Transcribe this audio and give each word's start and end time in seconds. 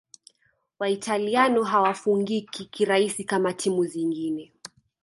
Waitaliano 0.79 1.63
hawafungiki 1.63 2.65
kirahisi 2.65 3.23
kama 3.23 3.53
timu 3.53 3.85
zingine 3.85 4.53